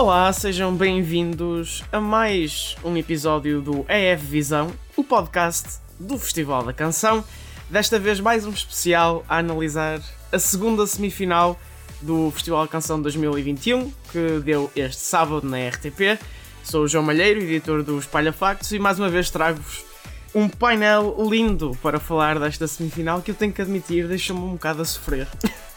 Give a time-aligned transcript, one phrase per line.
[0.00, 6.72] Olá, sejam bem-vindos a mais um episódio do EF Visão, o podcast do Festival da
[6.72, 7.22] Canção.
[7.68, 10.00] Desta vez, mais um especial a analisar
[10.32, 11.60] a segunda semifinal
[12.00, 16.18] do Festival da Canção 2021, que deu este sábado na RTP.
[16.64, 19.84] Sou o João Malheiro, editor do Espalha Factos, e mais uma vez trago-vos
[20.34, 24.80] um painel lindo para falar desta semifinal que eu tenho que admitir deixa-me um bocado
[24.80, 25.28] a sofrer.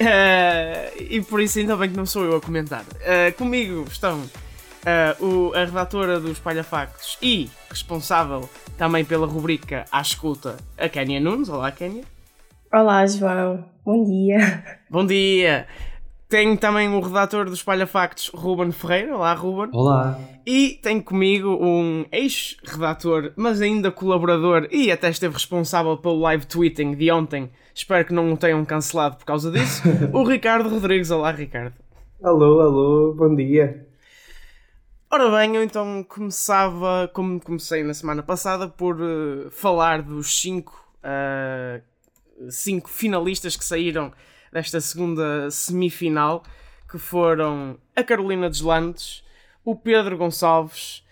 [0.00, 2.82] uh, e por isso ainda bem que não sou eu a comentar.
[2.82, 9.84] Uh, comigo estão uh, o, a redatora do Espalha Factos e responsável também pela rubrica
[9.90, 11.48] À Escuta, a Kenya Nunes.
[11.48, 12.02] Olá, Kenya.
[12.72, 13.64] Olá, João.
[13.84, 14.64] Bom dia.
[14.90, 15.66] Bom dia.
[16.34, 19.16] Tenho também o redator do Espalha Factos, Ruben Ferreira.
[19.16, 19.70] Olá, Ruben.
[19.72, 20.18] Olá.
[20.44, 26.96] E tenho comigo um ex-redator, mas ainda colaborador e até esteve responsável pelo live tweeting
[26.96, 27.52] de ontem.
[27.72, 29.84] Espero que não o tenham cancelado por causa disso.
[30.12, 31.12] o Ricardo Rodrigues.
[31.12, 31.76] Olá, Ricardo.
[32.20, 33.86] Alô, alô, bom dia.
[35.08, 40.84] Ora bem, eu então começava, como comecei na semana passada, por uh, falar dos cinco,
[40.98, 41.80] uh,
[42.50, 44.10] cinco finalistas que saíram
[44.54, 46.44] desta segunda semifinal,
[46.88, 49.24] que foram a Carolina Deslandes,
[49.64, 51.02] o Pedro Gonçalves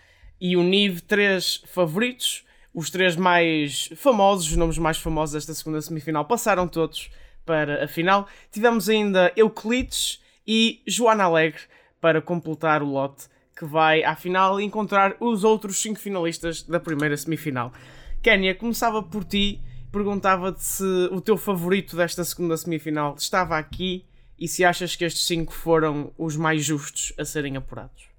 [0.40, 2.44] e o Nive, três favoritos.
[2.74, 7.10] Os três mais famosos, os nomes mais famosos desta segunda semifinal, passaram todos
[7.44, 8.26] para a final.
[8.50, 11.60] Tivemos ainda Euclides e Joana Alegre
[12.00, 17.14] para completar o lote que vai à final encontrar os outros cinco finalistas da primeira
[17.14, 17.74] semifinal.
[18.22, 19.60] Kénia, começava por ti
[19.92, 24.04] perguntava-te se o teu favorito desta segunda semifinal estava aqui
[24.38, 28.10] e se achas que estes cinco foram os mais justos a serem apurados.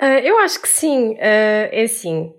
[0.00, 2.32] Uh, eu acho que sim, uh, é assim.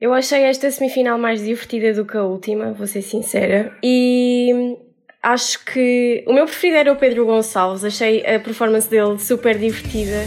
[0.00, 3.74] Eu achei esta semifinal mais divertida do que a última, vou ser sincera.
[3.82, 4.76] E
[5.22, 10.24] acho que o meu preferido era o Pedro Gonçalves, achei a performance dele super divertida.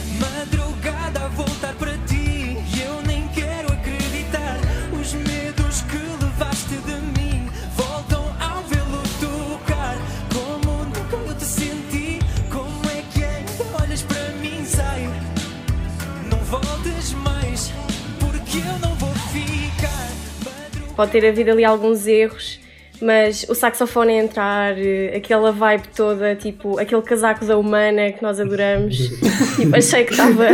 [20.98, 22.60] Pode ter havido ali alguns erros,
[23.00, 28.24] mas o saxofone a entrar, eh, aquela vibe toda, tipo, aquele casaco da humana que
[28.24, 28.98] nós adoramos,
[29.56, 30.48] tipo, achei que estava.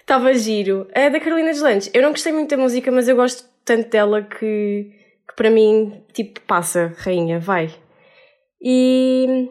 [0.00, 0.86] Estava giro.
[0.94, 4.22] A da Carolina Deslandes, eu não gostei muito da música, mas eu gosto tanto dela
[4.22, 4.92] que,
[5.28, 7.74] que para mim, tipo, passa, rainha, vai.
[8.62, 9.50] E,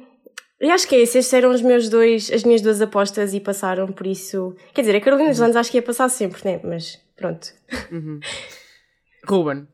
[0.61, 3.41] e acho que é isso, estes eram os meus dois, as minhas duas apostas e
[3.41, 4.55] passaram, por isso.
[4.73, 6.61] Quer dizer, a Carolina Deslandes acho que ia passar sempre, né?
[6.63, 7.49] Mas pronto.
[7.91, 8.21] Uhum.
[9.27, 9.67] Ruben.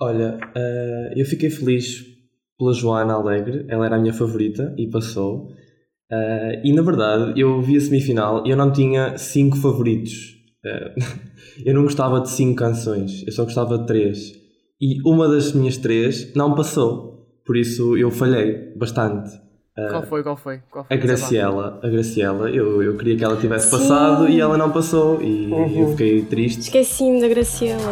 [0.00, 2.04] Olha, uh, eu fiquei feliz
[2.58, 5.52] pela Joana Alegre, ela era a minha favorita e passou.
[6.10, 10.34] Uh, e na verdade, eu vi a semifinal e eu não tinha cinco favoritos.
[10.64, 11.00] Uh,
[11.64, 14.32] eu não gostava de cinco canções, eu só gostava de três.
[14.80, 19.43] E uma das minhas três não passou, por isso eu falhei bastante.
[19.76, 20.22] Uh, qual foi?
[20.22, 20.60] Qual foi?
[20.70, 23.78] Qual foi a Graciela, a Graciela, eu, eu queria que ela tivesse Sim.
[23.78, 25.80] passado e ela não passou e uhum.
[25.80, 26.60] eu fiquei triste.
[26.60, 27.90] Esqueci-me da Graciela.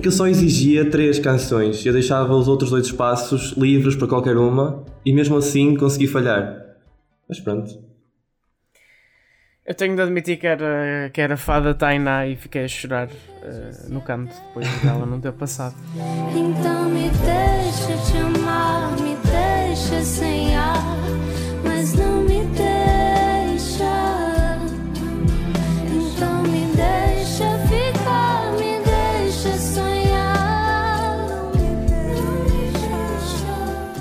[0.00, 1.84] Aquilo só exigia três canções.
[1.84, 6.58] Eu deixava os outros dois espaços livres para qualquer uma e mesmo assim consegui falhar.
[7.28, 7.70] Mas pronto.
[9.66, 13.92] Eu tenho de admitir que era, que era fada Tainá e fiquei a chorar uh,
[13.92, 15.74] no canto depois dela não ter passado.
[16.34, 20.96] Então me deixa te amar, me deixa sem ar,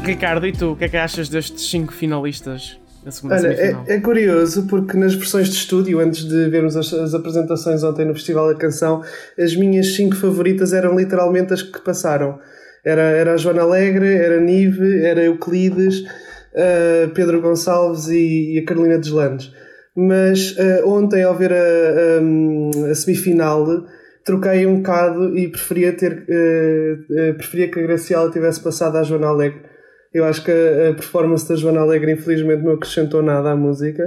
[0.09, 2.79] Ricardo, e tu, o que é que achas destes cinco finalistas
[3.23, 3.47] Olha?
[3.53, 8.05] É, é, curioso porque nas versões de estúdio, antes de vermos as, as, apresentações ontem
[8.05, 9.01] no Festival da Canção,
[9.37, 12.39] as minhas cinco favoritas eram literalmente as que passaram.
[12.85, 18.59] Era, era a Joana Alegre, era a Nive, era Euclides, uh, Pedro Gonçalves e, e,
[18.59, 19.53] a Carolina Deslandes.
[19.95, 23.85] Mas uh, ontem, ao ver a, a, a semifinal,
[24.25, 29.27] troquei um bocado e preferia ter uh, preferia que a Graciela tivesse passado à Joana
[29.27, 29.69] Alegre
[30.13, 34.03] eu acho que a, performance da Joana Alegre, infelizmente, não acrescentou nada à música.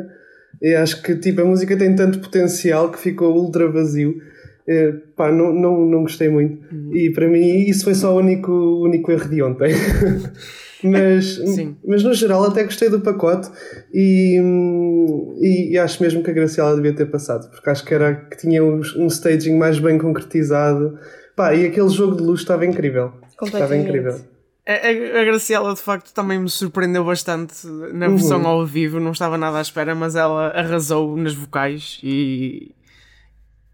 [0.60, 4.20] E acho que tipo, a música tem tanto potencial que ficou ultra vazio.
[4.66, 6.58] É, pá, não, não, não gostei muito.
[6.72, 6.94] Uhum.
[6.94, 9.72] E para mim, isso foi só o único, único erro de ontem.
[10.82, 11.76] Mas, Sim.
[11.86, 13.48] mas no geral até gostei do pacote
[13.94, 14.40] e,
[15.40, 18.36] e, e acho mesmo que a Graciela devia ter passado, porque acho que era que
[18.36, 20.98] tinha um, um staging mais bem concretizado.
[21.36, 23.12] Pá, e aquele jogo de luz estava incrível.
[23.42, 24.20] Estava incrível.
[24.66, 29.00] A, a- a Graciela, de facto, também me surpreendeu bastante na versão ao vivo.
[29.00, 32.72] Não estava nada à espera, mas ela arrasou nas vocais e,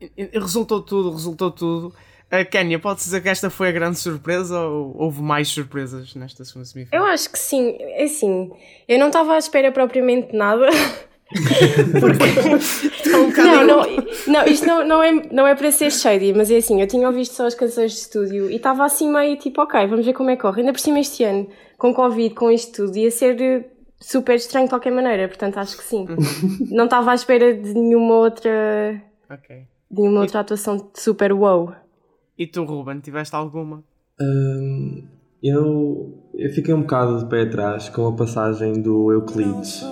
[0.00, 1.94] e- e resultou tudo, resultou tudo.
[2.30, 6.44] A Kenya, pode dizer que esta foi a grande surpresa ou houve mais surpresas nesta
[6.44, 7.04] segunda Eu semifinal?
[7.06, 8.50] acho que sim, é assim.
[8.86, 10.68] Eu não estava à espera propriamente de nada.
[11.32, 13.82] Um bocado- Não, não,
[14.26, 17.06] não isto não, não, é, não é para ser shady, mas é assim, eu tinha
[17.06, 20.30] ouvido só as canções de estúdio e estava assim meio tipo, ok, vamos ver como
[20.30, 20.60] é que corre.
[20.60, 21.46] Ainda por cima este ano,
[21.76, 23.64] com Covid, com isto tudo, ia ser eh,
[24.00, 26.06] super estranho de qualquer maneira, portanto acho que sim.
[26.70, 29.56] Não estava à espera de nenhuma outra, Ok.
[29.90, 31.72] de nenhuma outra atuação de super wow.
[32.38, 33.82] E tu, Ruben, tiveste alguma?
[34.20, 35.04] Hum,
[35.42, 39.82] eu, eu fiquei um bocado de pé atrás com a passagem do Euclides.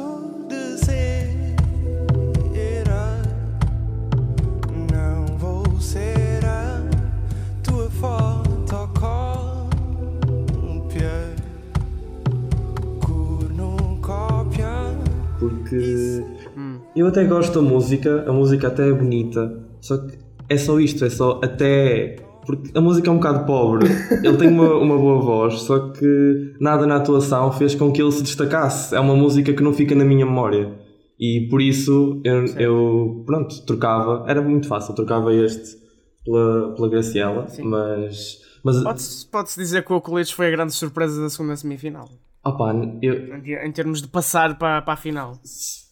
[16.06, 20.18] Porque eu até gosto da música, a música até é bonita, só que
[20.48, 22.16] é só isto, é só até.
[22.44, 23.88] Porque a música é um bocado pobre,
[24.22, 28.12] ele tem uma, uma boa voz, só que nada na atuação fez com que ele
[28.12, 28.94] se destacasse.
[28.94, 30.72] É uma música que não fica na minha memória.
[31.18, 35.76] E por isso eu, eu pronto, trocava, era muito fácil, trocava este
[36.24, 38.40] pela, pela Graciela, mas.
[38.62, 42.08] mas Pode-se pode-se dizer que o Euclides foi a grande surpresa da segunda semifinal,
[42.44, 45.38] opá, eu, em termos de passar para, para a final.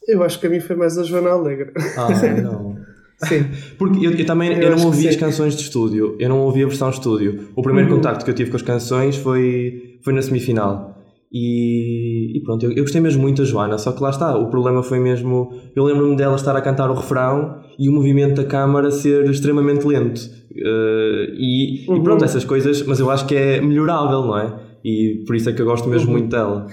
[0.08, 1.72] Eu acho que a mim foi mais a Joana Alegre.
[1.96, 2.08] ah,
[2.42, 2.76] não.
[3.24, 3.46] Sim.
[3.78, 6.62] Porque eu, eu também Eu eu não ouvi as canções de estúdio, eu não ouvi
[6.62, 7.48] a versão estúdio.
[7.54, 10.94] O primeiro contacto que eu tive com as canções foi, foi na semifinal.
[11.32, 14.48] E, e pronto, eu, eu gostei mesmo muito da Joana, só que lá está, o
[14.50, 15.52] problema foi mesmo.
[15.74, 19.84] Eu lembro-me dela estar a cantar o refrão e o movimento da câmara ser extremamente
[19.84, 20.20] lento.
[20.56, 24.54] Eh, e, e pronto, essas coisas, mas eu acho que é melhorável, não é?
[24.84, 26.66] E por isso é que eu gosto mesmo muito dela.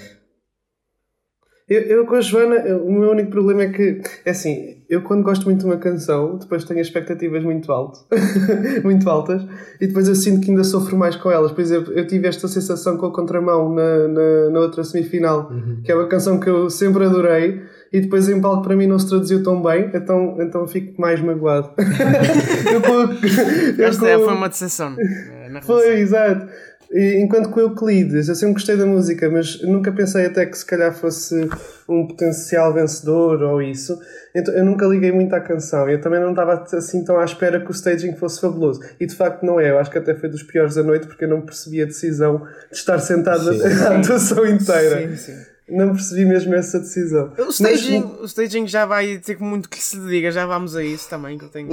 [1.73, 5.01] Eu, eu com a Joana, eu- o meu único problema é que, é assim, eu
[5.03, 8.05] quando gosto muito de uma canção, depois tenho expectativas muito altas,
[8.83, 9.41] muito altas,
[9.79, 11.51] e depois eu sinto que ainda sofro mais com elas.
[11.51, 15.49] Por exemplo, eu tive esta sensação com a Contramão na, na, na outra semifinal,
[15.83, 17.61] que é uma canção que eu sempre adorei,
[17.93, 21.21] e depois em palco para mim não se traduziu tão bem, então, então fico mais
[21.21, 21.69] magoado.
[22.73, 23.11] eu,
[23.77, 24.95] eu Esta com- foi uma decepção.
[24.99, 26.47] eh, foi, exato.
[26.93, 30.65] E, enquanto o Euclides, eu sempre gostei da música, mas nunca pensei até que se
[30.65, 31.49] calhar fosse
[31.87, 33.97] um potencial vencedor ou isso.
[34.35, 35.89] Então eu nunca liguei muito à canção.
[35.89, 38.81] Eu também não estava assim tão à espera que o staging fosse fabuloso.
[38.99, 39.69] E de facto não é.
[39.69, 42.45] Eu acho que até foi dos piores da noite porque eu não percebi a decisão
[42.69, 43.63] de estar sentado Sim.
[43.87, 45.07] a atuação inteira.
[45.09, 45.51] Sim, sim.
[45.69, 47.31] Não percebi mesmo essa decisão.
[47.37, 51.09] O staging, o staging já vai ter muito que se diga, já vamos a isso
[51.09, 51.69] também, que eu tenho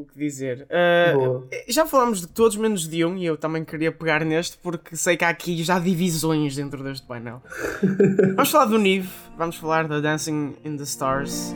[0.00, 0.66] o que dizer.
[0.70, 4.96] Uh, já falámos de todos menos de um e eu também queria pegar neste porque
[4.96, 7.42] sei que há aqui já divisões dentro deste painel.
[8.34, 11.54] vamos falar do Nive, vamos falar da Dancing in the Stars.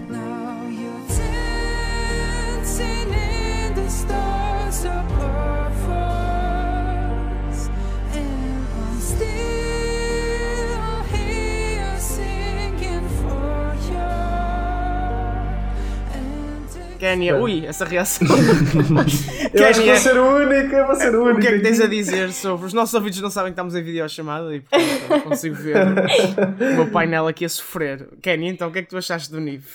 [17.04, 18.26] Kenya, ui, essa reação.
[19.52, 21.38] Eu acho que vou ser o único, eu vou ser o único.
[21.38, 22.66] o que é que tens a dizer sobre.
[22.66, 25.76] Os nossos ouvidos não sabem que estamos em videochamada e portanto eu não consigo ver
[25.76, 28.08] o meu painel aqui a sofrer.
[28.22, 29.66] Kenya, então o que é que tu achaste do Nive?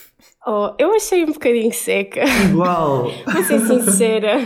[0.44, 3.12] Oh, eu achei um bocadinho seca, Igual!
[3.26, 4.38] vou ser sincera.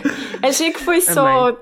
[0.43, 1.57] Achei que foi só.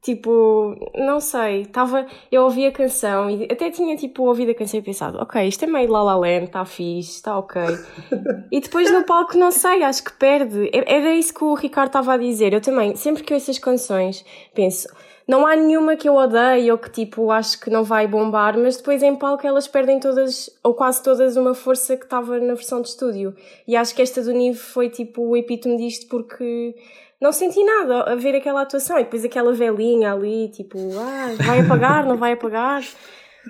[0.00, 4.78] Tipo, não sei, tava, eu ouvi a canção e até tinha tipo ouvido a canção
[4.78, 7.60] e pensado, ok, isto é meio La La Land, está fixe, está ok.
[8.50, 10.70] E depois no palco, não sei, acho que perde.
[10.72, 12.54] Era isso que o Ricardo estava a dizer.
[12.54, 14.24] Eu também, sempre que ouço as canções,
[14.54, 14.88] penso,
[15.28, 18.78] não há nenhuma que eu odeie ou que tipo acho que não vai bombar, mas
[18.78, 22.80] depois em palco elas perdem todas, ou quase todas, uma força que estava na versão
[22.80, 23.36] de estúdio.
[23.66, 26.74] E acho que esta do Nive foi tipo o epítome disto porque
[27.20, 31.60] não senti nada a ver aquela atuação e depois aquela velhinha ali, tipo, ah, vai
[31.60, 32.82] apagar, não vai apagar.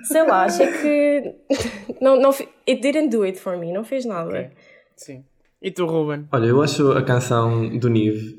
[0.03, 1.35] Sei lá, achei que
[2.01, 4.51] não, não, it didn't do it for me, não fez nada.
[4.95, 5.23] Sim.
[5.61, 6.27] E tu, Ruben?
[6.31, 8.37] Olha, eu acho a canção do Nive.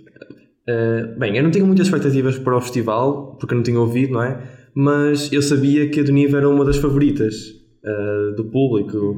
[0.67, 4.15] eh, bem, eu não tinha muitas expectativas para o festival, porque eu não tinha ouvido,
[4.15, 4.43] não é?
[4.75, 7.35] Mas eu sabia que a do Nive era uma das favoritas
[7.85, 9.17] eh, do público.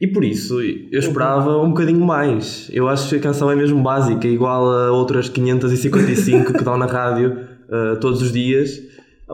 [0.00, 2.68] E por isso eu esperava um bocadinho mais.
[2.72, 6.86] Eu acho que a canção é mesmo básica, igual a outras 555 que dão na
[6.86, 7.36] rádio
[7.70, 8.80] eh, todos os dias.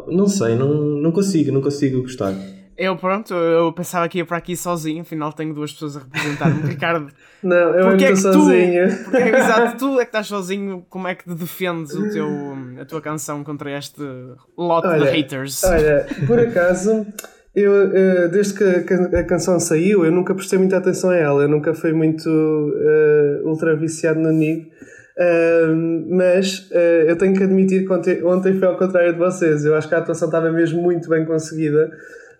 [0.08, 2.32] Não sei, não, não consigo, não consigo gostar.
[2.76, 6.62] Eu, pronto, eu pensava que ia para aqui sozinho, afinal tenho duas pessoas a representar-me.
[6.66, 9.04] Ricardo, Não, eu Porquê é que tu- sozinho.
[9.04, 12.26] porque é que, exato, tu é que estás sozinho, como é que defendes o teu,
[12.80, 14.00] a tua canção contra este
[14.58, 15.62] lote Olha, de haters?
[15.62, 17.06] Olha, por acaso,
[17.54, 21.16] eu, eh, desde que a, can- a canção saiu, eu nunca prestei muita atenção a
[21.16, 21.42] ela.
[21.42, 24.70] Eu nunca fui muito eh, ultra viciado no Nig.
[25.18, 29.64] Ahm, mas eh, eu tenho que admitir que ontem, ontem foi ao contrário de vocês.
[29.64, 31.90] Eu acho que a atuação estava mesmo muito bem conseguida.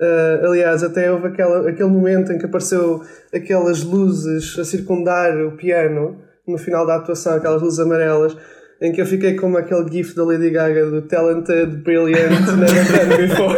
[0.01, 3.01] Ah, aliás, até houve aquela, aquele momento em que apareceu
[3.33, 8.37] aquelas luzes a circundar o piano no final da atuação, aquelas luzes amarelas,
[8.85, 13.17] em que eu fiquei como aquele gif da Lady Gaga do Talented, Brilliant, Never Done
[13.29, 13.57] Before.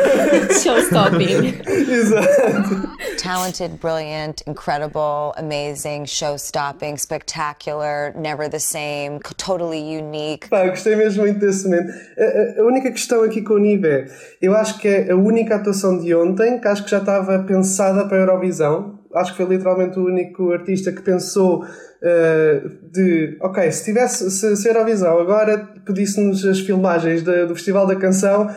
[0.63, 1.61] Showstopping.
[1.93, 2.97] Exato.
[3.19, 10.49] Talented, brilliant, incredible, amazing, show stopping, spectacular, never the same, totally unique.
[10.49, 11.93] Pá, gostei mesmo muito desse momento.
[12.19, 12.23] A,
[12.61, 14.07] a- a única questão aqui com o Nive é,
[14.41, 18.07] eu acho que é a única atuação de ontem que acho que já estava pensada
[18.07, 19.01] para a Eurovisão.
[19.17, 21.65] Acho que foi literalmente o único artista que pensou
[22.03, 22.61] eh,
[22.93, 27.87] de, ok, se tivesse, se, se a Eurovisão agora pedisse-nos as filmagens da- do Festival
[27.87, 28.49] da Canção,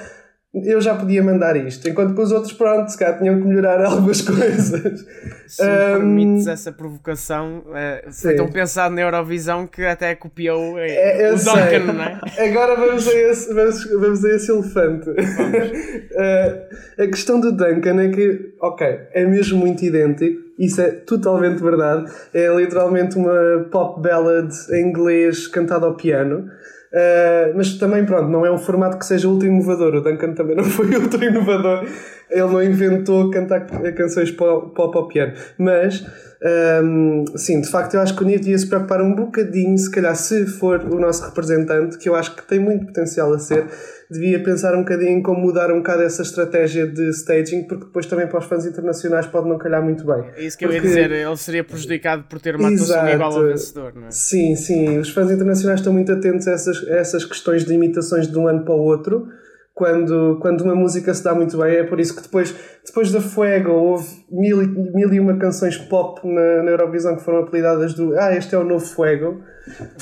[0.65, 1.87] eu já podia mandar isto.
[1.87, 5.05] Enquanto que os outros, pronto, se calhar tinham que melhorar algumas coisas.
[5.47, 11.21] Se me permites essa provocação, eh, foi tão pensado na Eurovisão que até copiou eh,
[11.21, 11.35] É, o.
[11.37, 12.19] Duncan, não é?
[12.49, 15.09] Agora vamos a esse, vamos, vamos a esse elefante.
[16.21, 16.69] Eh,
[17.03, 22.11] a questão do Duncan é que, ok, é mesmo muito idêntico, isso é totalmente verdade.
[22.33, 26.45] É literalmente uma pop ballad em inglês cantada ao piano.
[26.91, 29.95] Eh, mas também, pronto, não é um formato que seja ultra inovador.
[29.95, 31.85] O Duncan também não foi ultra inovador.
[32.29, 35.33] Ele não inventou cantar canções po- pop ao piano.
[35.57, 36.03] Mas,
[36.43, 39.89] ehm, sim, de facto, eu acho que o Nive devia se preocupar um bocadinho, se
[39.91, 43.65] calhar, se for o nosso representante, que eu acho que tem muito potencial a ser,
[44.09, 48.05] devia pensar um bocadinho em como mudar um bocado essa estratégia de staging, porque depois
[48.07, 50.23] também para os fãs internacionais pode não calhar muito bem.
[50.35, 53.13] É isso que eu ia Porque- dizer, ele seria prejudicado por ter uma atuação Exato.
[53.13, 54.11] igual ao vencedor, não é?
[54.11, 54.97] Sim, sim.
[54.97, 58.47] Os fãs internacionais estão muito atentos a essas, a essas questões de imitações de um
[58.47, 59.27] ano para o outro.
[59.75, 62.53] Quando, quando uma música se dá muito bem, é por isso que depois,
[62.85, 67.23] depois da Fuego houve mil, e- mil e uma canções pop na, na Eurovisão que
[67.23, 69.41] foram apelidadas do Ah, este é o novo Fuego.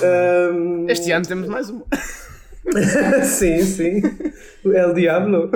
[0.02, 1.82] Ahm, Este ano temos mais um.
[3.24, 4.00] sim, sim.
[4.64, 5.50] O El Diablo.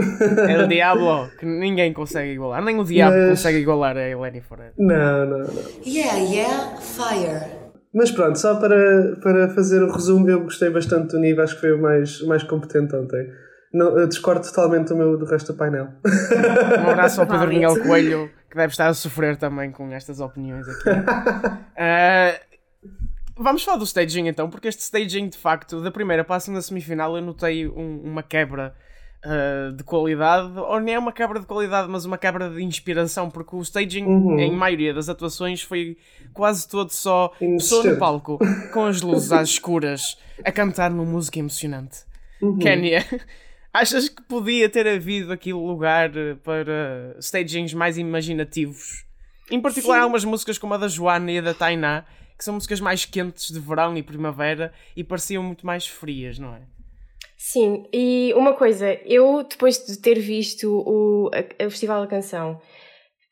[0.49, 2.63] É o Diablo, que ninguém consegue igualar.
[2.65, 4.73] Nem o Diabo Mas- consegue igualar a Eleni Forever.
[4.79, 5.47] Não, não, não.
[5.87, 7.63] Yeah, yeah, fire.
[7.95, 11.61] Mas pronto, só para, para fazer o resumo, eu gostei bastante do Nive, acho que
[11.61, 13.29] foi o mais, mais competente ontem.
[13.75, 15.89] Não, eu discordo totalmente do, meu, do resto do painel.
[16.85, 17.49] Um abraço ao Pedro.
[17.49, 20.89] Miguel Coelho, que deve estar a sofrer também com estas opiniões aqui.
[21.77, 22.35] Ah,
[23.37, 26.63] vamos falar do staging então, porque este staging, de facto, da primeira para a segunda
[26.63, 28.75] semifinal, eu notei um- uma quebra
[29.25, 33.31] ah, de qualidade, ou nem é uma quebra de qualidade, mas uma quebra de inspiração,
[33.31, 34.37] porque o staging, Uhum.
[34.41, 35.97] em maioria das atuações, foi
[36.35, 38.37] quase todo só pessoa no palco,
[38.75, 41.99] com as luzes às escuras, a cantar uma música emocionante.
[42.41, 42.59] Uhum.
[42.59, 43.05] Kénia,
[43.73, 46.11] achas que podia ter havido aqui lugar
[46.43, 49.05] para stagings mais imaginativos?
[49.53, 52.05] Em particular, algumas músicas como a da Joana e a da Tainá,
[52.43, 56.57] que são músicas mais quentes de verão e primavera e pareciam muito mais frias, não
[56.57, 56.63] é?
[57.39, 62.61] Sim, e uma coisa, eu depois de ter visto o, a- o Festival da Canção,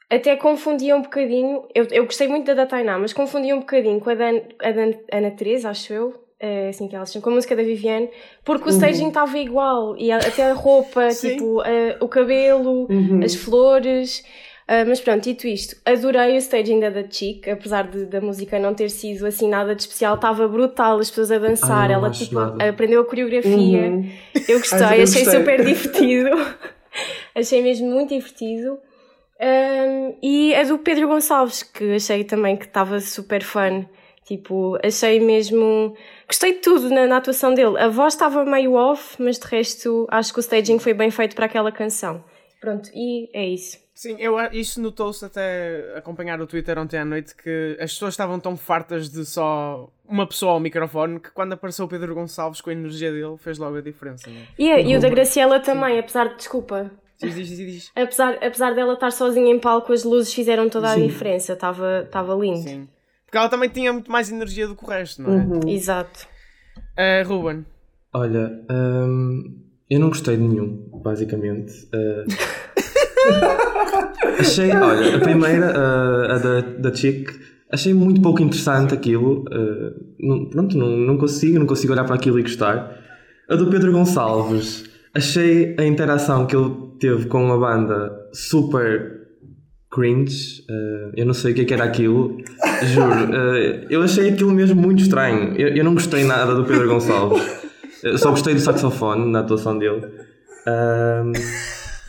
[0.08, 3.98] até confundia um bocadinho, eu, eu gostei muito da da Tainá, mas confundia um bocadinho
[3.98, 7.30] com a da, a da Ana Teresa, acho eu, é assim que elas chamam, com
[7.30, 8.10] a música da Viviane,
[8.44, 12.86] porque o staging estava igual, e a- até a roupa, tipo, a- o cabelo,
[13.24, 14.24] as flores...
[14.72, 18.58] ah, mas pronto, dito isto, adorei o staging da da Chic, apesar de, da música
[18.58, 22.10] não ter sido assim nada de especial, estava brutal, as pessoas a dançar, Ah, ela
[22.10, 24.08] tipo, aprendeu a coreografia, Uhum.
[24.48, 25.40] eu gostei, Ai, também achei gostei.
[25.40, 26.30] super divertido.
[27.34, 28.78] achei mesmo muito divertido.
[29.42, 33.86] Um, e a do Pedro Gonçalves, que achei também que estava super fun.
[34.24, 35.94] Tipo, achei mesmo.
[36.28, 37.78] Gostei de tudo na, na atuação dele.
[37.78, 41.34] A voz estava meio off, mas de resto acho que o staging foi bem feito
[41.34, 42.22] para aquela canção.
[42.60, 43.78] Pronto, e é isso.
[43.94, 48.38] Sim, eu, isso notou-se até acompanhar o Twitter ontem à noite que as pessoas estavam
[48.40, 52.70] tão fartas de só uma pessoa ao microfone que quando apareceu o Pedro Gonçalves com
[52.70, 54.28] a energia dele fez logo a diferença.
[54.30, 54.44] Não é?
[54.58, 56.36] E, a- e o da Graciela também, apesar de.
[56.36, 56.90] Desculpa.
[57.18, 57.92] Diz, diz, diz, diz.
[57.94, 61.52] Apesar, apesar dela estar sozinha em palco, as luzes fizeram toda a diferença.
[61.52, 62.56] Estava lindo.
[62.66, 62.88] Sim.
[63.26, 65.36] Porque ela também tinha muito mais energia do que o resto, não é?
[65.36, 65.60] Uhum.
[65.68, 66.26] Exato.
[66.96, 67.64] Ah, Ruben,
[68.12, 71.72] Olha, hum, eu não gostei de nenhum, basicamente.
[71.92, 72.24] Uh,
[74.38, 77.28] achei, olha, a primeira, uh, a da, da Chick,
[77.72, 79.44] achei muito pouco interessante aquilo.
[79.48, 82.96] uh, não, pronto, não, não consigo, não consigo olhar para aquilo e gostar.
[83.48, 89.20] A do Pedro Gonçalves, achei a interação que ele teve com uma banda super
[89.90, 90.64] cringe.
[90.70, 92.38] eh, eu não sei o que é que era aquilo.
[92.84, 93.34] Juro.
[93.34, 95.54] eh, eu achei aquilo mesmo muito estranho.
[95.56, 97.42] Eu, eu não gostei nada do Pedro Gonçalves.
[98.02, 100.02] Eu só gostei do saxofone na atuação dele.
[100.66, 101.32] Ahm,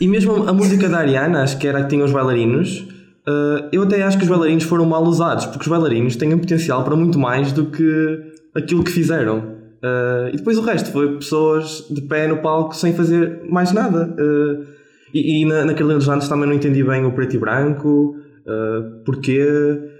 [0.00, 2.86] e mesmo a música da Ariana, acho que era a que tinha os bailarinos.
[3.26, 6.38] eh, eu até acho que os bailarinos foram mal usados, porque os bailarinos têm um
[6.38, 8.20] potencial para muito mais do que
[8.54, 9.56] aquilo que fizeram.
[9.82, 14.14] Eh, e depois o resto foi pessoas de pé no palco sem fazer mais nada.
[14.18, 14.66] Eh,
[15.14, 19.91] e, e na, dos Landes também não entendi bem o preto e branco, eh, porquê.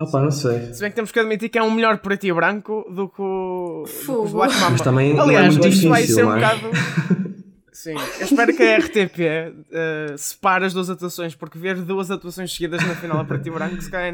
[0.00, 0.72] Opá, não sei.
[0.72, 3.20] Se bem que temos que admitir que é um melhor preto e branco do que
[3.20, 4.28] o, que Fogo.
[4.28, 4.70] Black Mamba.
[4.70, 6.34] Mas também é Aliás, muito isto vai difícil, ser um é?
[6.36, 6.60] bocado.
[7.72, 12.52] Sim, eu espero que a RTP eh, separe as duas atuações, porque ver duas atuações
[12.52, 14.08] seguidas na final a preto e branco se calhar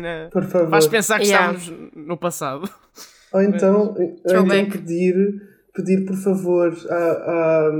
[0.44, 0.68] favor.
[0.70, 1.56] faz pensar que Yeah.
[1.56, 2.68] estamos no passado.
[3.32, 4.70] Ou então, ou então Throwback.
[4.70, 5.14] pedir,
[5.74, 7.72] pedir, por favor, à, à,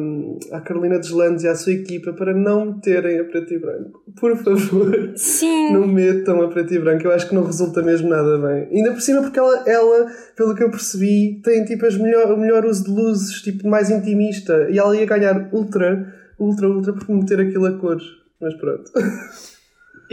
[0.53, 4.03] à Carolina Deslandes e à sua equipa para não meterem a preto e branco.
[4.19, 5.13] Por favor.
[5.15, 5.73] Sim.
[5.73, 8.69] Não metam a preto e branco, eu acho que não resulta mesmo nada bem.
[8.73, 12.37] Ainda por cima, porque ela, ela pelo que eu percebi, tem tipo as melhor, o
[12.37, 17.15] melhor uso de luzes, tipo mais intimista, e ela ia ganhar ultra, ultra, ultra por
[17.15, 18.05] meter aquilo a cores.
[18.41, 18.91] Mas pronto.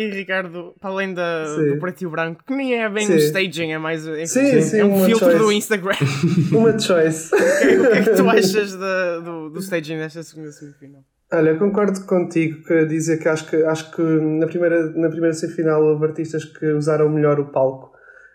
[0.01, 3.13] E Ricardo, para além da, do preto e branco, que nem é bem Sim.
[3.13, 5.39] um staging, é mais enfim, Sim, sim, é um filtro choice.
[5.43, 5.95] do Instagram.
[6.51, 7.29] Uma choice.
[7.35, 11.03] o que é que tu achas da- do, do staging desta segunda semifinal?
[11.33, 15.81] Olha, concordo contigo que dizer que acho que acho que na primeira na primeira semifinal
[15.81, 17.90] houve artistas que usaram melhor o palco.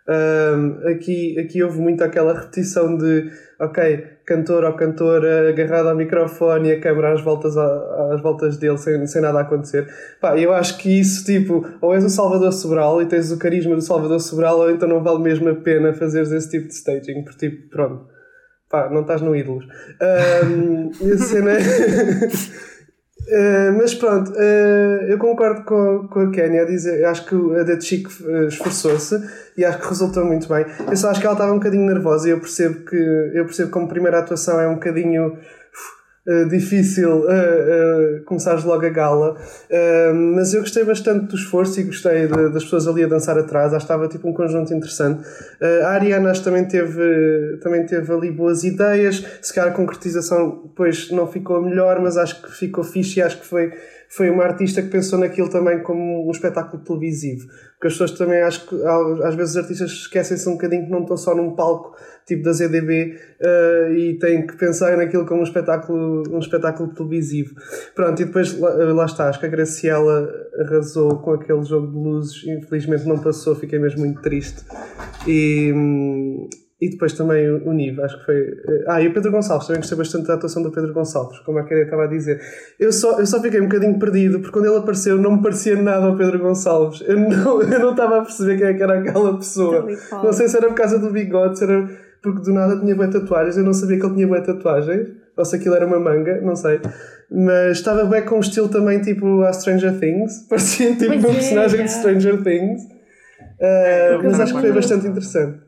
[0.08, 6.68] Ahm, aqui aqui houve muito aquela repetição de ok cantor ou cantora agarrado ao microfone
[6.68, 9.86] e a câmera às voltas a- às voltas dele sem, sem nada acontecer.
[10.20, 13.74] Pá, eu acho que isso tipo ou és o Salvador Sobral e tens o carisma
[13.74, 17.24] do Salvador Sobral ou então não vale mesmo a pena fazeres esse tipo de staging
[17.24, 18.06] porque tipo pronto
[18.70, 19.64] pá, não estás no Ídolos.
[21.00, 21.58] E a cena é-
[23.28, 27.64] Uh, mas pronto, uh, eu concordo com, com a Kenny a dizer, acho que a
[27.64, 29.20] The Chic uh, esforçou-se
[29.56, 30.64] e acho que resultou muito bem.
[30.88, 33.70] Eu só acho que ela estava um bocadinho nervosa e eu percebo que eu percebo
[33.70, 35.36] como primeira atuação é um bocadinho
[36.26, 39.36] uh, difícil uh, uh, começares logo a gala,
[40.34, 43.72] mas eu gostei bastante do esforço e gostei de- das pessoas ali a dançar atrás,
[43.72, 45.26] acho que estava tipo um conjunto interessante.
[45.84, 51.10] A Ariana acho também teve, também teve ali boas ideias, se calhar a concretização depois
[51.10, 53.72] não ficou melhor, mas acho que ficou fixe e acho que foi,
[54.08, 57.46] foi uma artista que pensou naquilo também como um espetáculo televisivo.
[57.74, 58.74] Porque as pessoas também acho que
[59.24, 61.94] às vezes os artistas esquecem-se um bocadinho que não estão só num palco
[62.26, 67.54] tipo da ZDB uh, e têm que pensar naquilo como um espetáculo, um espetáculo televisivo.
[67.94, 71.96] Pronto, e depois lá, lá está, acho que a Graciela arrasou com aquele jogo de
[71.96, 74.64] luzes, infelizmente não passou, fiquei mesmo muito triste.
[75.26, 76.48] E, hum,
[76.80, 78.36] e depois também o, o Nive, acho que foi.
[78.36, 81.58] eh, Ah, e o Pedro Gonçalves, também gostei bastante da atuação do Pedro Gonçalves, como
[81.58, 82.38] a Kéria estava a dizer.
[82.78, 85.80] Eu só, eu só fiquei um bocadinho perdido, porque quando ele apareceu não me parecia
[85.80, 87.02] nada ao Pedro Gonçalves.
[87.06, 89.86] Eu não, eu não estava a perceber quem é que era aquela pessoa.
[90.22, 91.88] Não sei se era por causa do bigode, se era
[92.22, 95.44] porque do nada tinha boas tatuagens, eu não sabia que ele tinha boas tatuagens, ou
[95.44, 96.80] se aquilo era uma manga, não sei.
[97.30, 101.30] Mas estava bem com um estilo também tipo a Stranger Things, parecia tipo Pois um
[101.30, 101.90] é, personagem de.
[101.90, 102.82] Stranger Things.
[102.82, 105.65] Uh, mas acho que foi bastante interessante.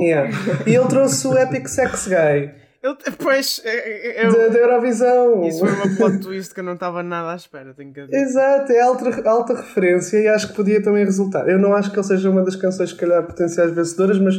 [0.00, 0.30] Yeah.
[0.66, 5.46] E ele trouxe o Epic Sex Guy Eu, pois, eu, da, da Eurovisão.
[5.46, 8.16] isso foi uma plot twist que eu não estava nada à espera, tenho que dizer.
[8.16, 11.48] Exato, é alta, alta referência e acho que podia também resultar.
[11.48, 14.34] Eu não acho que ele seja uma das canções, se calhar, potenciais vencedoras, mas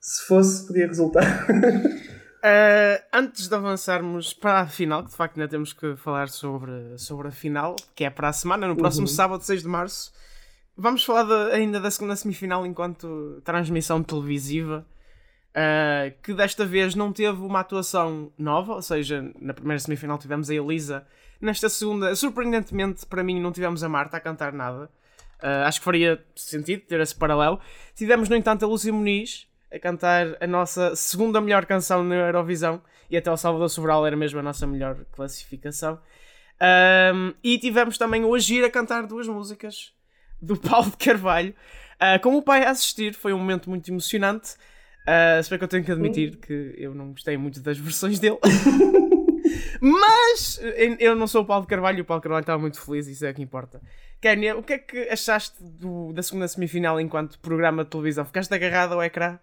[0.00, 1.46] se fosse, podia resultar.
[1.50, 6.96] Uh, antes de avançarmos para a final, que de facto ainda temos que falar sobre,
[6.96, 10.12] sobre a final, que é para a semana, no próximo sábado, 6 de março,
[10.76, 14.86] vamos falar de- ainda da segunda semifinal enquanto transmissão televisiva,
[15.50, 20.50] uh, que desta vez não teve uma atuação nova, ou seja, na primeira semifinal tivemos
[20.50, 21.06] a Elisa,
[21.40, 24.90] nesta segunda, surpreendentemente para mim, não tivemos a Marta a cantar nada.
[25.42, 27.60] Uh, acho que faria sentido ter esse paralelo.
[27.94, 32.80] Tivemos, no entanto, a Lúcia Muniz a cantar a nossa segunda melhor canção na Eurovisão
[33.10, 36.00] e até o Salvador Sobral era mesmo a nossa melhor classificação.
[37.42, 39.92] E tivemos também o Agir a cantar duas músicas
[40.40, 41.54] do Paulo de Carvalho.
[41.96, 44.54] Uh, com o pai a assistir, foi um momento muito emocionante.
[45.08, 48.18] Uh, se bem que eu tenho que admitir que eu não gostei muito das versões
[48.18, 48.38] dele.
[49.80, 50.58] Mas
[50.98, 53.24] eu não sou o Paulo de Carvalho o Paulo de Carvalho estava muito feliz, isso
[53.24, 53.80] é o que importa.
[54.20, 58.24] Kenya, o que é que achaste do- da segunda semifinal enquanto programa de televisão?
[58.24, 59.38] Ficaste agarrado ao ecrã?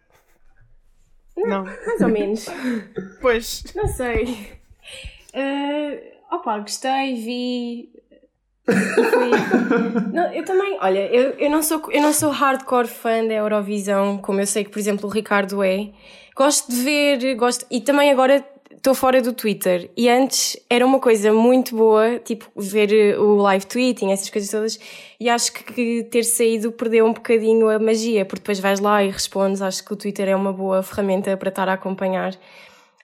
[1.37, 1.63] Não.
[1.63, 2.45] Mais ou menos.
[3.21, 3.63] Pois.
[3.75, 4.25] Não sei.
[5.33, 7.89] Uh, opa, gostei, vi.
[10.13, 14.17] Não, eu também, olha, eu, eu, não sou, eu não sou hardcore fã da Eurovisão,
[14.17, 15.89] como eu sei que, por exemplo, o Ricardo é.
[16.35, 17.65] Gosto de ver, gosto.
[17.69, 18.43] E também agora
[18.83, 23.35] estou fora do Twitter e antes era uma coisa muito boa, tipo, ver eh, o
[23.35, 24.79] live tweeting, essas coisas todas,
[25.17, 29.09] e acho que ter saído perdeu um bocadinho a magia, porque depois vais lá e
[29.09, 32.37] respondes, acho que o Twitter é uma boa ferramenta para estar a acompanhar.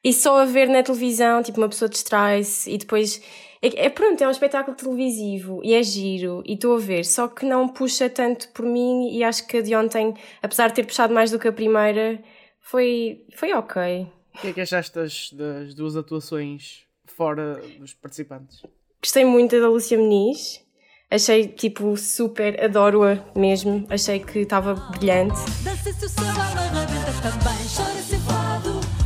[0.03, 3.21] E só a ver na televisão, tipo, uma pessoa distrai-se e depois.
[3.61, 7.27] É, é pronto, é um espetáculo televisivo e é giro e estou a ver, só
[7.27, 10.85] que não puxa tanto por mim e acho que a de ontem, apesar de ter
[10.85, 12.23] puxado mais do que a primeira,
[12.61, 14.07] foi, foi ok.
[14.35, 18.61] O que é que achaste das, das duas atuações fora dos participantes?
[19.01, 20.63] Gostei muito da Lúcia Meniz.
[21.11, 23.85] Achei, tipo, super, adoro-a mesmo.
[23.89, 25.39] Achei que estava brilhante.
[25.63, 27.57] Dança-se o céu, ela rebenta também.
[27.75, 28.15] Chora-se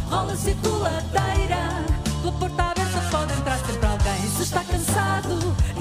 [0.09, 0.53] rola-se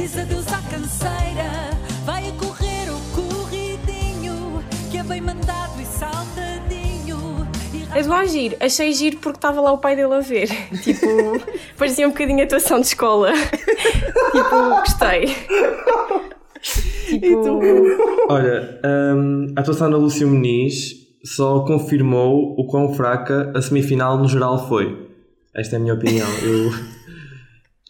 [0.03, 1.71] diz adeus à canseira.
[2.05, 4.61] Vai a correr o corridinho,
[4.91, 7.47] que é bem mandado e saltadinho.
[7.95, 10.49] E Agir, achei giro porque estava lá o pai dele a ver.
[10.83, 11.07] Tipo,
[11.79, 13.31] parecia um bocadinho a atuação de escola.
[14.33, 15.37] tipo, gostei.
[17.07, 17.61] Tipo,
[18.29, 18.81] Olha,
[19.15, 24.69] hum, a atuação da Lúcia Muniz só confirmou o quão fraca a semifinal no geral
[24.69, 25.11] foi.
[25.55, 26.29] Esta é a minha opinião.
[26.43, 26.73] Eu,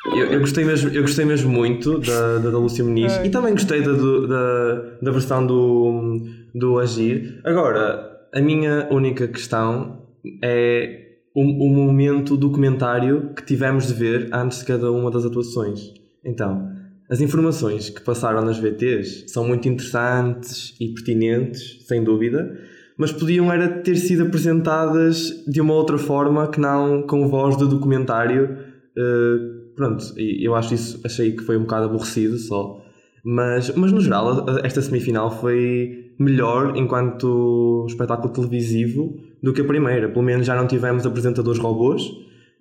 [0.07, 3.53] eu, eu gostei, mesmo, eu gostei mesmo muito da, da, da Lúcia Muniz e também
[3.53, 6.21] gostei da, do- da, da versão do,
[6.55, 7.41] do Agir.
[7.45, 10.03] Agora, a minha única questão
[10.43, 11.01] é
[11.35, 15.93] o, o momento documentário que tivemos de ver antes de cada uma das atuações.
[16.25, 16.69] Então,
[17.09, 22.59] as informações que passaram nas VTs são muito interessantes e pertinentes, sem dúvida,
[22.97, 27.69] mas podiam era ter sido apresentadas de uma outra forma que não com voz de
[27.69, 28.57] documentário.
[28.97, 32.81] Eh, pronto, e eu acho isso, achei que foi um bocado aborrecido só.
[33.25, 40.09] Mas, mas no geral, esta semifinal foi melhor enquanto espetáculo televisivo do que a primeira.
[40.09, 42.03] Pelo menos já não tivemos apresentadores robôs.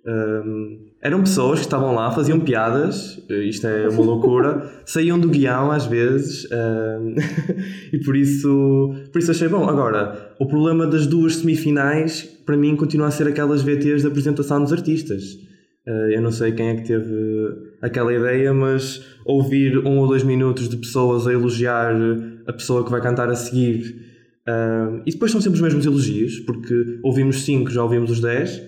[0.04, 5.28] Um, eram pessoas que estavam lá, faziam piadas, eh, isto é uma loucura, saíam do
[5.28, 7.14] guião às vezes, um,
[7.92, 9.68] e por isso, por isso achei bom.
[9.68, 14.60] Agora, o problema das duas semifinais, para mim, continua a ser aquelas VTs de apresentação
[14.60, 15.38] dos artistas.
[15.86, 17.12] Uh, eu não sei quem é que teve
[17.80, 21.92] aquela ideia, mas ouvir um ou dois minutos de pessoas a elogiar
[22.46, 23.96] a pessoa que vai cantar a seguir,
[24.48, 28.62] uh, e depois são sempre os mesmos elogios, porque ouvimos cinco, já ouvimos os dez.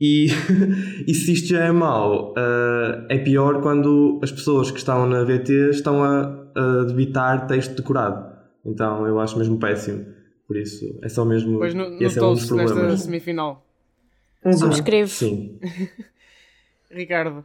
[0.00, 0.26] E,
[1.06, 5.24] e se isto já é mau, uh, é pior quando as pessoas que estão na
[5.24, 8.32] VT estão a, a debitar texto decorado.
[8.64, 10.04] Então eu acho mesmo péssimo.
[10.46, 11.58] Por isso, é só mesmo.
[11.58, 13.00] Pois no- esse é um dos notou-se nesta problemas.
[13.00, 13.66] semifinal.
[14.56, 15.10] subscrevo.
[15.10, 15.58] Sim.
[16.94, 17.44] Ricardo,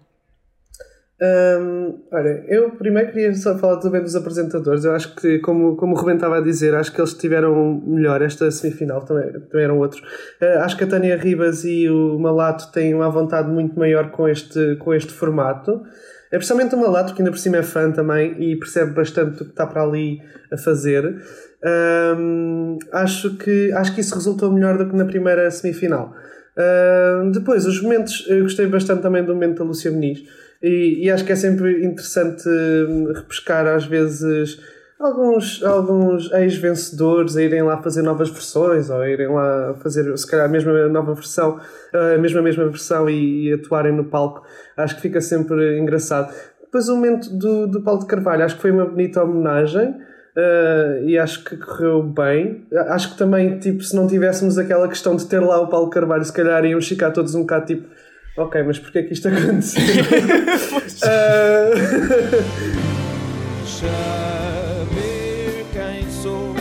[1.22, 4.86] Hum, olha, eu primeiro queria só falar também dos apresentadores.
[4.86, 8.22] Eu acho que, como, como o Ruben estava a dizer, acho que eles tiveram melhor
[8.22, 10.02] esta semifinal, também, também eram outros.
[10.42, 14.30] Uh, acho que a Tânia Ribas e o Malato têm uma vontade muito maior com
[14.30, 15.82] este, com este formato.
[16.32, 19.46] É precisamente o Malato, que ainda por cima é fã também e percebe bastante o
[19.46, 20.22] que está para ali
[20.54, 21.22] a fazer.
[22.18, 26.14] Hum, acho, que, acho que isso resultou melhor do que na primeira semifinal.
[27.32, 30.24] Depois, os momentos, eu gostei bastante também do momento da Lúcia Muniz
[30.62, 34.60] e, e acho que é sempre interessante hum, repescar às vezes
[35.00, 40.28] alguns, alguns ex-vencedores a irem lá fazer novas versões ou a irem lá fazer se
[40.28, 41.60] calhar a mesma nova versão,
[41.94, 44.46] a mesma mesma versão e, e atuarem no palco.
[44.76, 46.34] Acho que fica sempre engraçado.
[46.62, 49.96] Depois o momento do, do Paulo de Carvalho, acho que foi uma bonita homenagem.
[50.36, 52.66] Uh, e acho que correu bem.
[52.90, 56.24] Acho que também, tipo, se não tivéssemos aquela questão de ter lá o Paulo Carvalho,
[56.24, 57.88] se calhar iam ficar todos um bocado tipo,
[58.38, 59.82] ok, mas porquê é que isto aconteceu?
[61.04, 61.76] Uh,
[63.66, 66.56] saber quem sou,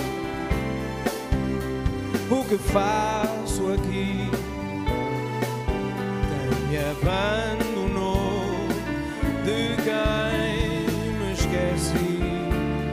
[2.30, 3.17] o que faço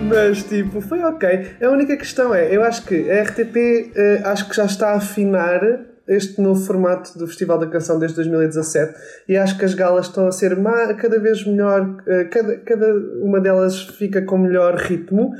[0.07, 1.57] Mas tipo, foi ok.
[1.61, 4.97] A única questão é, eu acho que a RTP eh, acho que já está a
[4.97, 5.61] afinar
[6.07, 8.93] este novo formato do Festival da Canção desde 2017
[9.27, 10.55] e acho que as galas estão a ser
[10.97, 15.31] cada vez melhor, eh, cada, cada uma delas fica com melhor ritmo,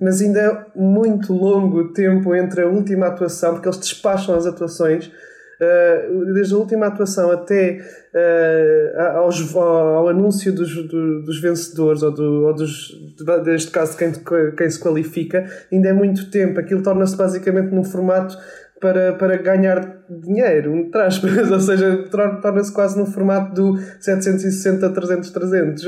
[0.00, 4.46] mas ainda é muito longo o tempo entre a última atuação, porque eles despacham as
[4.46, 5.31] atuações Uh,
[6.34, 7.78] desde a última atuação até
[8.14, 13.96] uh, aos, ao, anúncio dos, do- dos vencedores ou, do, ou dos, de- neste caso,
[13.96, 14.12] quem,
[14.56, 16.58] quem se qualifica, ainda é muito tempo.
[16.60, 18.36] Aquilo torna-se basicamente num formato
[18.80, 24.90] para, para ganhar dinheiro, um aspas, ou seja, tor- torna-se quase num formato do 760
[24.90, 25.82] 300 300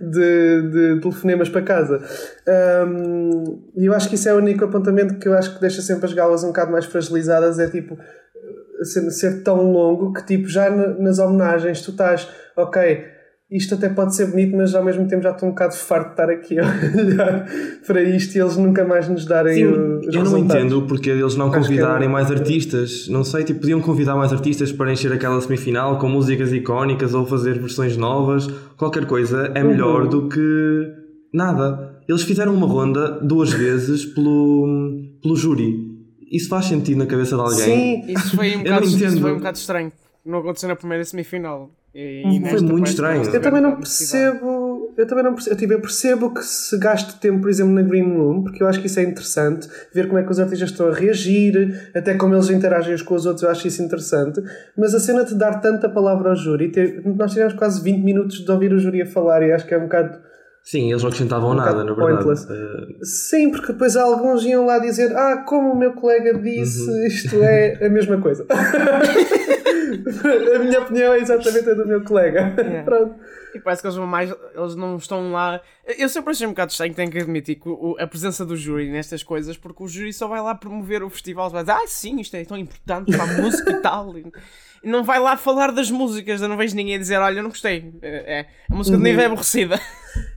[0.00, 2.00] de, de telefonemas para casa.
[2.86, 5.82] Um, E eu acho que isso é o único apontamento que eu acho que deixa
[5.82, 7.98] sempre as galas um bocado mais fragilizadas, é tipo
[8.84, 13.04] ser, ser tão longo que tipo já na- nas homenagens tu estás, ok,
[13.50, 16.10] isto até pode ser bonito, mas ao mesmo tempo já estou um bocado farto de
[16.12, 16.62] estar aqui a
[16.94, 17.46] olhar
[17.86, 21.34] para isto e eles nunca mais nos darem Sim, o- Eu não entendo porque eles
[21.34, 23.08] não Acho é convidarem um- mais artistas.
[23.08, 27.24] Não sei, tipo, podiam convidar mais artistas para encher aquela semifinal com músicas icónicas ou
[27.24, 28.46] fazer versões novas.
[28.76, 30.08] Qualquer coisa é melhor Uhum.
[30.10, 30.84] do que
[31.32, 31.96] nada.
[32.08, 34.66] Eles fizeram uma ronda duas vezes pelo,
[35.22, 35.87] pelo júri.
[36.30, 37.58] Isso faz sentido na cabeça de alguém?
[38.04, 39.92] Sim, Isso foi um Eu bocado, isso foi um bocado estranho.
[40.24, 41.70] Não aconteceu na primeira semifinal.
[41.94, 42.32] E, Uhum.
[42.32, 43.24] e nesta Foi muito estranho.
[43.24, 44.92] Eu também não percebo.
[44.96, 45.56] Eu também não percebo.
[45.56, 48.80] Tipo, eu percebo que se gaste tempo, por exemplo, na Green Room, porque eu acho
[48.80, 52.34] que isso é interessante, ver como é que os artistas estão a reagir, até como
[52.34, 54.40] eles interagem uns com os outros, eu acho isso interessante.
[54.76, 58.44] Mas a cena de dar tanta palavra ao júri, ter- nós tivemos quase 20 minutos
[58.44, 60.18] de ouvir o júri a falar e acho que é um bocado.
[60.70, 62.24] Sim, eles não acrescentavam Um nada, na verdade.
[62.24, 62.46] pointless.
[62.52, 67.06] Eh, Sim, porque depois alguns iam lá dizer: Ah, como o meu colega disse, Uhum.
[67.06, 68.44] isto é a mesma coisa.
[70.54, 72.54] a minha opinião é exatamente a do meu colega.
[72.84, 73.14] Pronto.
[73.54, 75.60] E parece que eles, vão mais, eles não estão lá.
[75.98, 78.90] Eu sempre achei um bocado estranho, tenho que admitir, que o- a presença do júri
[78.90, 82.20] nestas coisas, porque o júri só vai lá promover o festival, vai dizer, ah, sim,
[82.20, 84.14] isto é tão importante para a música e tal.
[84.18, 84.30] E
[84.84, 87.50] não vai lá falar das músicas, eu não vejo ninguém a dizer, olha, eu não
[87.50, 87.90] gostei.
[88.02, 89.80] É, é, a música de Nive é aborrecida.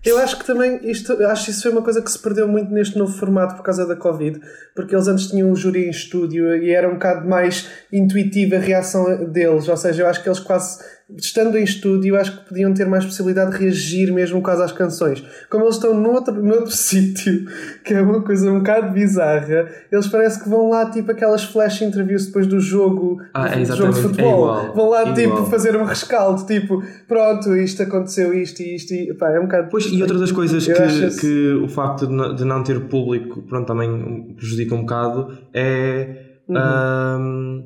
[0.06, 2.72] Eu acho que também isto, acho que isso foi uma coisa que se perdeu muito
[2.72, 4.40] neste novo formato por causa da Covid,
[4.76, 8.60] porque eles antes tinham o júri em estúdio e era um bocado mais intuitiva a
[8.60, 10.80] reação deles, ou seja, eu acho que eles quase,
[11.18, 14.72] estando em estúdio, eu acho que podiam ter mais possibilidade de reagir mesmo quase às
[14.72, 15.24] canções.
[15.50, 17.46] Como eles estão noutro, noutro sítio,
[17.84, 21.82] que é uma coisa um bocado bizarra, eles parece que vão lá tipo aquelas flash
[21.82, 25.16] interviews depois do jogo, Ah, do é jogo de é futebol, igual, vão lá igual.
[25.16, 29.44] tipo fazer um rescaldo, tipo, pronto, isto aconteceu, isto e isto, e, pá, é um
[29.44, 33.42] bocado Pois, e outra das coisas que, esse- que o facto de não, ter público
[33.44, 36.58] pronto, também prejudica um bocado é Uhum.
[36.58, 37.64] ahm,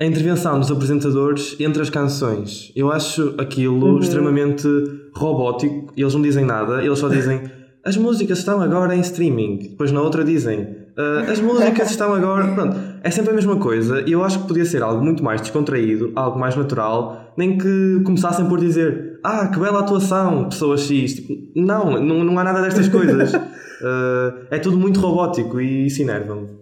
[0.00, 2.72] a intervenção dos apresentadores entre as canções.
[2.74, 3.98] Eu acho aquilo Uhum.
[3.98, 4.66] extremamente
[5.14, 5.92] robótico.
[5.96, 7.42] Eles não dizem nada, eles só dizem
[7.84, 9.58] as músicas estão agora em streaming.
[9.70, 12.48] Depois na outra dizem "Ah, as músicas estão agora.
[12.54, 14.02] Pronto, é sempre a mesma coisa.
[14.06, 18.00] E eu acho que podia ser algo muito mais descontraído, algo mais natural, nem que
[18.04, 21.14] começassem por dizer ah, que bela atuação, pessoa X.
[21.14, 23.34] Tipo, não, não, não há nada destas coisas.
[23.34, 26.60] Ah, é tudo muito robótico e isso enerva-me.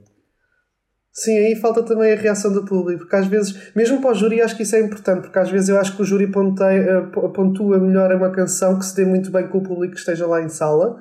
[1.12, 4.40] Sim, aí falta também a reação do público, porque às vezes, mesmo para o júri,
[4.40, 7.00] acho que isso é importante, porque às vezes eu acho que o júri ponteia, eh,
[7.12, 10.28] po- pontua melhor uma canção que se dê muito bem com o público que esteja
[10.28, 10.96] lá em sala.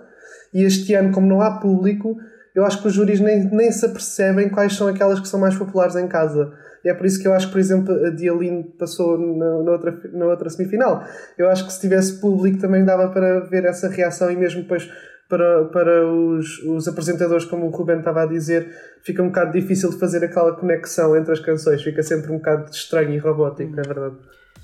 [0.52, 2.18] E este ano, como não há público,
[2.58, 5.56] eu acho que os júris nem, nem se apercebem quais são aquelas que são mais
[5.56, 6.52] populares em casa.
[6.84, 9.72] E é por isso que eu acho que, por exemplo, a Dialine passou na, na,
[9.74, 11.04] outra, na outra semifinal.
[11.38, 14.92] Eu acho que se tivesse público também dava para ver essa reação e mesmo depois
[15.30, 19.92] para, para os, os apresentadores, como o Ruben estava a dizer, fica um bocado difícil
[19.92, 23.84] de fazer aquela conexão entre as canções, fica sempre um bocado estranho e robótico, é
[23.84, 24.16] verdade.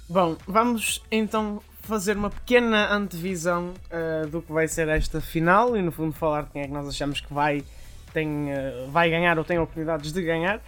[0.09, 5.81] Bom, vamos então fazer uma pequena antevisão uh, do que vai ser esta final e
[5.83, 7.63] no fundo falar de quem é que nós achamos que vai,
[8.13, 10.61] tem, uh, vai ganhar ou tem oportunidades de ganhar.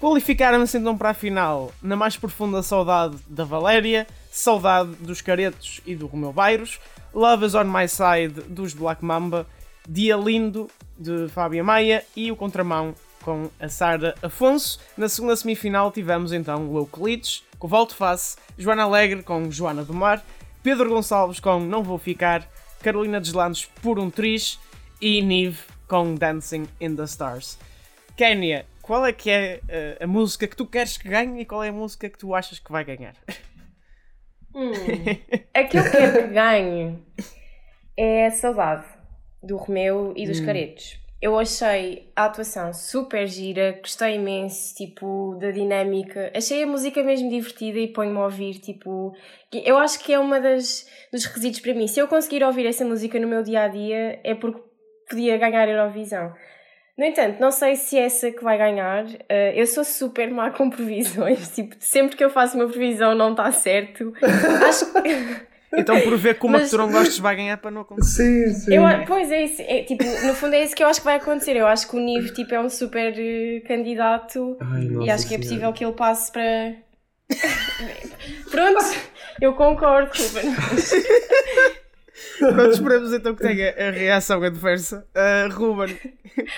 [0.00, 5.94] Qualificaram-se então para a final na mais profunda saudade da Valéria, saudade dos Caretos e
[5.94, 6.78] do Romeu Bairros,
[7.14, 9.46] Love is on My Side dos Black Mamba,
[9.88, 14.78] Dia Lindo de Fábia Maia e o Contramão com a Sara Afonso.
[14.96, 19.94] Na segunda semifinal tivemos então o Euclides com Volto Face, Joana Alegre com Joana do
[19.94, 20.22] Mar,
[20.62, 22.46] Pedro Gonçalves com Não Vou Ficar,
[22.82, 24.58] Carolina Deslandes por um Triz
[25.00, 27.58] e Nive com Dancing in the Stars.
[28.16, 31.64] Kénia, qual é que é uh, a música que tu queres que ganhe e qual
[31.64, 33.14] é a música que tu achas que vai ganhar?
[34.54, 34.72] Hum,
[35.52, 36.98] a que eu quero que ganhe
[37.96, 38.84] é a saudade
[39.42, 40.98] do Romeu e dos Caretos.
[41.20, 46.30] Eu achei a atuação super gira, gostei imenso, tipo, da dinâmica.
[46.36, 49.14] Achei a música mesmo divertida e ponho-me a ouvir, tipo...
[49.50, 51.86] Eu acho que é uma das dos requisitos para mim.
[51.86, 54.60] Se eu conseguir ouvir essa música no meu dia-a-dia, é porque
[55.08, 56.32] podia ganhar a Eurovisão.
[56.96, 59.04] No entanto, não sei se é essa que vai ganhar.
[59.04, 61.48] Uh, eu sou super má com previsões.
[61.54, 64.12] Tipo, sempre que eu faço uma previsão não está certo.
[64.68, 65.54] Acho que...
[65.76, 68.46] Então, por ver como Mas- a que tu não gostes vai ganhar para não acontecer.
[68.52, 68.74] Sim, sim.
[68.76, 69.60] Eu, pois é isso.
[69.60, 71.56] É, tipo, no fundo é isso que eu acho que vai acontecer.
[71.56, 75.34] Eu acho que o Nive tipo, é um super eh, candidato Ai, e acho que
[75.34, 75.42] é Senhora.
[75.42, 76.76] possível que ele passe para.
[78.52, 78.84] Pronto,
[79.40, 80.54] eu concordo, Ruben.
[82.38, 85.06] Pronto, esperamos então que tenha a reação adversa.
[85.14, 85.96] Uh, Ruben,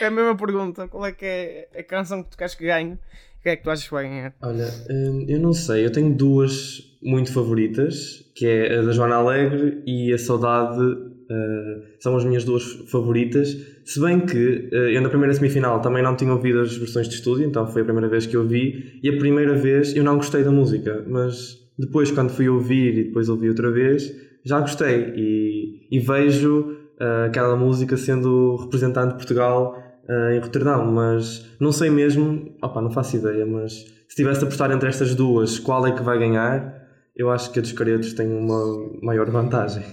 [0.00, 0.88] é a mesma pergunta.
[0.88, 2.94] Qual é que é a canção que tu queres que ganhe?
[2.94, 4.34] O que é que tu achas que vai ganhar?
[4.42, 9.16] Olha, hum, eu não sei, eu tenho duas muito favoritas, que é a da Joana
[9.16, 13.56] Alegre e a Saudade, uh, são as minhas duas favoritas.
[13.84, 17.14] Se bem que uh, eu na primeira semifinal também não tinha ouvido as versões de
[17.14, 20.16] estúdio, então foi a primeira vez que eu vi, e a primeira vez eu não
[20.16, 24.12] gostei da música, mas depois quando fui ouvir e depois ouvi outra vez,
[24.44, 25.45] já gostei e,
[25.90, 31.90] e vejo uh, aquela música sendo representante de Portugal uh, em Roterdão, mas não sei
[31.90, 33.72] mesmo, opa, não faço ideia, mas
[34.08, 36.86] se tivesse de apostar entre estas duas, qual é que vai ganhar?
[37.14, 38.62] Eu acho que a dos caretos tem uma
[39.02, 39.84] maior vantagem.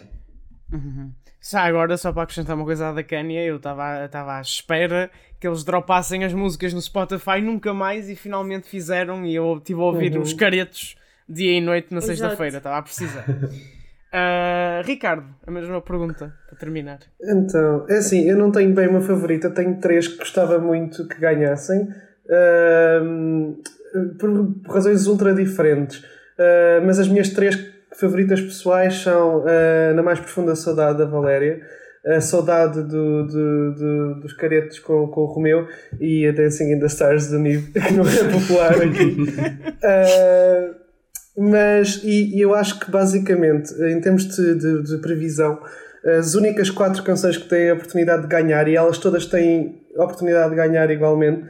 [0.72, 1.12] Uhum.
[1.42, 5.64] Já agora, só para acrescentar uma coisa da Kanye, eu estava à espera que eles
[5.64, 10.16] dropassem as músicas no Spotify nunca mais e finalmente fizeram e eu estive a ouvir
[10.16, 10.22] uhum.
[10.22, 10.96] os caretos
[11.28, 13.26] dia e noite na sexta-feira, estava a precisar.
[14.14, 17.00] Uh, Ricardo, a mesma pergunta para terminar.
[17.20, 21.20] Então, é assim, eu não tenho bem uma favorita, tenho três que gostava muito que
[21.20, 23.58] ganhassem, uh,
[24.20, 25.98] por, por, razões ultra diferentes.
[25.98, 27.58] Uh, mas as minhas três
[28.00, 29.44] favoritas pessoais são
[29.96, 31.62] Na Mais Profunda Saudade da Valéria,
[32.06, 35.68] a saudade do, do, do, dos caretos com, com o Romeu
[36.00, 39.18] e a Dancing in the Stars do Nive, que não é popular aqui.
[41.36, 45.60] Mas, e, e, eu acho que basicamente, em termos de, de, de, previsão,
[46.20, 50.04] as únicas quatro canções que têm a oportunidade de ganhar, e elas todas têm a
[50.04, 51.44] oportunidade de ganhar igualmente,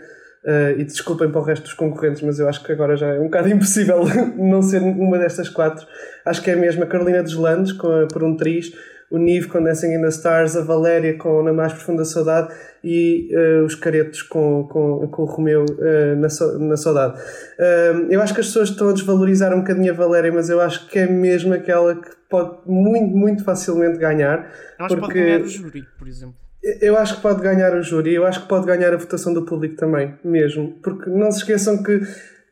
[0.46, 3.19] uh, e desculpem para o resto dos concorrentes, mas eu acho que agora já é
[3.19, 4.04] um bocado impossível
[4.38, 5.86] não ser uma destas quatro.
[6.26, 8.72] Acho que é mesmo a Carolina dos Landes, com a, por um triz,
[9.13, 12.52] o Nive com Dancing in the Stars, a Valéria com Na Mais Profunda Saudade
[12.84, 17.21] e uh, os Caretos com, com, com o Romeu uh, na, so, na Saudade.
[17.60, 20.60] Uh, eu acho que as pessoas estão a desvalorizar um bocadinho a Valéria, mas eu
[20.60, 24.52] acho que é mesmo aquela que pode muito, muito facilmente ganhar.
[24.80, 25.13] Eu acho porque...
[25.13, 26.36] que pode ganhar o júri, por exemplo.
[26.82, 29.45] Eu acho que pode ganhar o júri, eu acho que pode ganhar a votação do
[29.45, 30.80] público também, mesmo.
[30.82, 32.02] Porque não se esqueçam que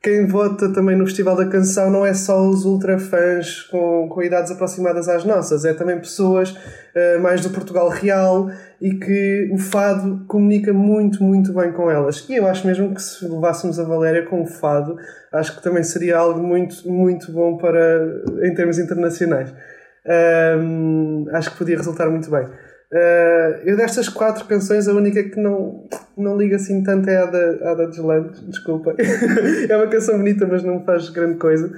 [0.02, 4.24] quem vota também no Festival da Canção não é só os ultra fãs com, com
[4.24, 8.50] idades aproximadas às nossas, é também pessoas uh, mais do Portugal real
[8.82, 12.28] e que o fado comunica muito, muito bem com elas.
[12.28, 14.96] E eu acho mesmo que se levássemos a Valéria com o fado,
[15.32, 19.54] acho que também seria algo muito, muito bom para, em termos internacionais.
[20.04, 22.48] Um, acho que podia resultar muito bem.
[22.92, 27.26] Uh, eu destas quatro canções, a única que não, não liga assim tanto é a
[27.26, 28.94] da, a da Deslandes, desculpa.
[29.70, 31.72] é uma canção bonita, mas não faz grande coisa.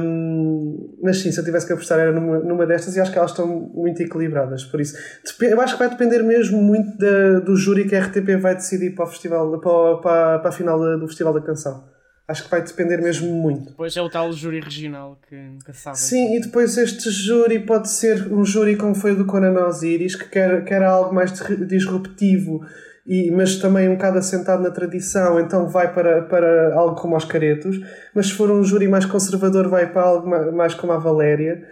[0.00, 3.18] Um, mas sim, se eu tivesse que apostar era numa, numa destas e acho que
[3.18, 4.64] elas estão muito equilibradas.
[4.64, 4.96] Por isso,
[5.42, 8.96] eu acho que vai depender mesmo muito da, do júri que a RTP vai decidir
[8.96, 11.95] para, o festival, para, para, para a final do Festival da Canção.
[12.28, 13.66] Acho que vai depender mesmo muito.
[13.70, 15.96] Depois é o tal júri regional que nunca sabe.
[15.96, 20.16] Sim, e depois este júri pode ser um júri como foi o do Conan Osiris,
[20.16, 21.32] que quer, quer algo mais
[21.68, 22.66] disruptivo,
[23.06, 27.24] e, mas também um bocado assentado na tradição, então vai para, para algo como os
[27.24, 27.78] caretos.
[28.12, 31.62] Mas se for um júri mais conservador, vai para algo mais como a Valéria.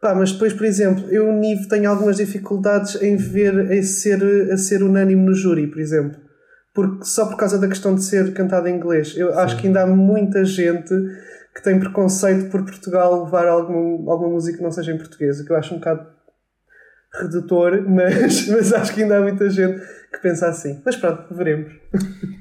[0.00, 4.56] Pá, mas depois, por exemplo, eu, Nive, tenho algumas dificuldades em ver a ser, a
[4.56, 6.23] ser unânime no júri, por exemplo
[6.74, 9.14] porque só por causa da questão de ser cantado em inglês.
[9.16, 9.38] Eu Sim.
[9.38, 10.92] acho que ainda há muita gente
[11.54, 15.44] que tem preconceito por Portugal levar alguma, alguma música que não seja em português, o
[15.44, 16.04] que eu acho um bocado
[17.12, 19.80] redutor, mas, mas acho que ainda há muita gente
[20.12, 20.82] que pensa assim.
[20.84, 21.72] Mas pronto, veremos.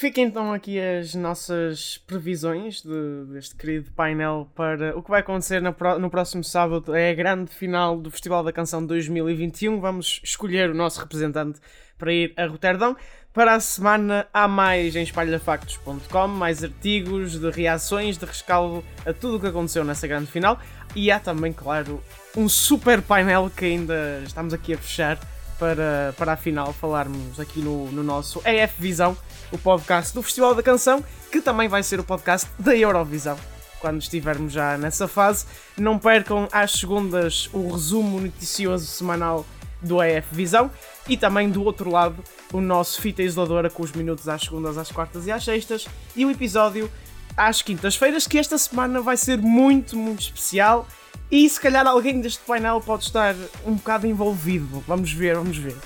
[0.00, 5.60] Fica então aqui as nossas previsões de, deste querido painel para o que vai acontecer
[5.60, 6.94] no, no próximo sábado.
[6.94, 9.78] É a grande final do Festival da Canção 2021.
[9.78, 11.60] Vamos escolher o nosso representante
[11.98, 12.96] para ir a Roterdão.
[13.30, 19.36] Para a semana há mais em espalhafactos.com, mais artigos de reações, de rescaldo a tudo
[19.36, 20.58] o que aconteceu nessa grande final.
[20.96, 22.02] E há também, claro,
[22.34, 25.18] um super painel que ainda estamos aqui a fechar
[25.60, 29.14] para, para a final falarmos aqui no, no nosso EF Visão,
[29.52, 33.38] o podcast do Festival da Canção, que também vai ser o podcast da Eurovisão
[33.80, 35.46] quando estivermos já nessa fase.
[35.76, 39.44] Não percam às segundas o resumo noticioso semanal
[39.82, 40.70] do EF Visão
[41.08, 44.92] e também do outro lado o nosso fita isoladora com os minutos às segundas, às
[44.92, 46.90] quartas e às sextas e o episódio
[47.36, 50.86] às quintas-feiras, que esta semana vai ser muito, muito especial
[51.30, 53.34] e se calhar alguém deste painel pode estar
[53.64, 54.82] um bocado envolvido.
[54.86, 55.76] Vamos ver, vamos ver.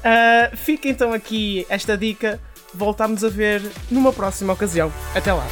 [0.00, 2.40] Uh, fica então aqui esta dica.
[2.74, 4.92] Voltamos a ver numa próxima ocasião.
[5.14, 5.46] Até lá!